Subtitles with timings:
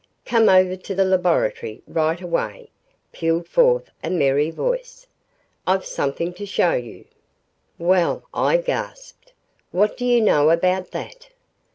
[0.25, 2.71] "Come over to the laboratory, right away,"
[3.11, 5.05] pealed forth a merry voice.
[5.67, 7.05] "I've something to show you."
[7.77, 9.31] "Well," I gasped,
[9.69, 11.29] "what do you know about that?"